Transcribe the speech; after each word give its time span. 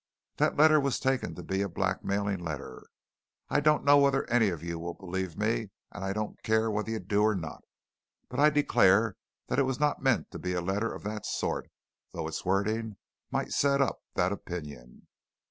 That 0.37 0.57
letter 0.57 0.79
was 0.79 0.99
taken 0.99 1.35
to 1.35 1.43
be 1.43 1.61
a 1.61 1.69
blackmailing 1.69 2.39
letter 2.39 2.87
I 3.49 3.59
don't 3.59 3.83
know 3.85 3.99
whether 3.99 4.27
any 4.31 4.49
of 4.49 4.63
you 4.63 4.79
will 4.79 4.95
believe 4.95 5.37
me, 5.37 5.69
and 5.91 6.03
I 6.03 6.11
don't 6.11 6.41
care 6.41 6.71
whether 6.71 6.89
you 6.89 6.97
do 6.99 7.21
or 7.21 7.35
not, 7.35 7.63
but 8.27 8.39
I 8.39 8.49
declare 8.49 9.15
that 9.45 9.59
it 9.59 9.69
was 9.69 9.79
not 9.79 10.01
meant 10.01 10.31
to 10.31 10.39
be 10.39 10.53
a 10.53 10.59
letter 10.61 10.91
of 10.91 11.03
that 11.03 11.27
sort, 11.27 11.69
though 12.13 12.27
its 12.27 12.43
wording 12.43 12.97
might 13.29 13.51
set 13.51 13.79
up 13.79 13.99
that 14.15 14.31
opinion. 14.31 15.05